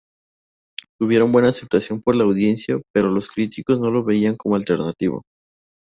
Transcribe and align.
Tuvieron 0.99 1.31
buena 1.31 1.49
aceptación 1.49 2.01
por 2.01 2.15
la 2.15 2.23
audiencia, 2.23 2.81
pero 2.91 3.11
los 3.11 3.27
críticos 3.29 3.79
no 3.79 3.91
lo 3.91 4.03
veían 4.03 4.35
como 4.35 4.55
alternativo. 4.55 5.21